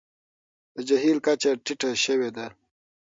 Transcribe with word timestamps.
د 0.73 0.75
جهیل 0.87 1.17
کچه 1.25 1.51
ټیټه 1.65 1.89
شوې 2.03 2.29
ده. 2.35 2.47